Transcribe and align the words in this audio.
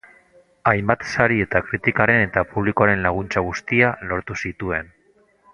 Hainbat 0.69 1.03
sari 1.09 1.37
eta 1.45 1.61
kritikaren 1.67 2.23
eta 2.29 2.45
publikoaren 2.55 3.07
laguntza 3.09 3.47
guztia 3.51 3.93
lortu 4.13 4.43
zituen. 4.47 4.95